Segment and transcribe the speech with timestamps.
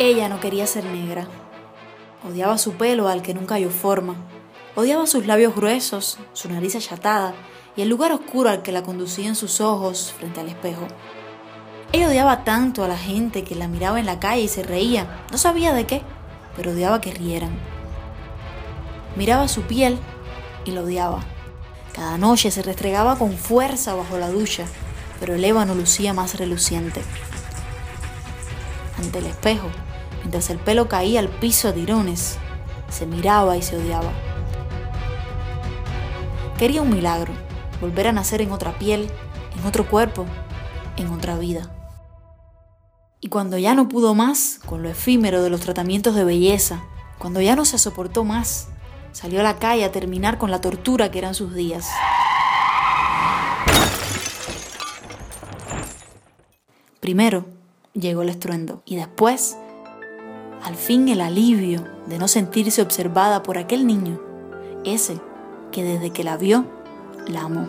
[0.00, 1.26] Ella no quería ser negra.
[2.24, 4.14] Odiaba su pelo al que nunca halló forma.
[4.76, 7.34] Odiaba sus labios gruesos, su nariz achatada
[7.74, 10.86] y el lugar oscuro al que la conducían sus ojos frente al espejo.
[11.90, 15.24] Ella odiaba tanto a la gente que la miraba en la calle y se reía.
[15.32, 16.02] No sabía de qué,
[16.54, 17.58] pero odiaba que rieran.
[19.16, 19.98] Miraba su piel
[20.64, 21.24] y la odiaba.
[21.92, 24.64] Cada noche se restregaba con fuerza bajo la ducha,
[25.18, 27.02] pero el ébano lucía más reluciente.
[28.96, 29.68] Ante el espejo,
[30.20, 32.38] mientras el pelo caía al piso a tirones,
[32.88, 34.10] se miraba y se odiaba.
[36.58, 37.32] Quería un milagro,
[37.80, 39.10] volver a nacer en otra piel,
[39.58, 40.26] en otro cuerpo,
[40.96, 41.70] en otra vida.
[43.20, 46.82] Y cuando ya no pudo más con lo efímero de los tratamientos de belleza,
[47.18, 48.68] cuando ya no se soportó más,
[49.12, 51.88] salió a la calle a terminar con la tortura que eran sus días.
[57.00, 57.46] Primero
[57.94, 59.56] llegó el estruendo y después,
[60.62, 64.20] al fin, el alivio de no sentirse observada por aquel niño,
[64.84, 65.20] ese
[65.72, 66.64] que desde que la vio,
[67.26, 67.68] la amó.